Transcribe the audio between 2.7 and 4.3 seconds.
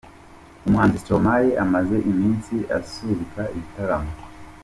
asubika ibitaramo.